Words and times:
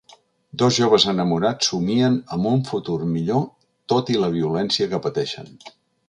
Dos 0.59 0.75
joves 0.83 1.03
enamorats 1.11 1.67
somien 1.73 2.15
amb 2.37 2.49
un 2.51 2.63
futur 2.69 2.95
millor 3.09 3.43
tot 3.93 4.09
i 4.15 4.17
la 4.23 4.31
violència 4.37 4.89
que 4.95 5.01
pateixen. 5.05 5.53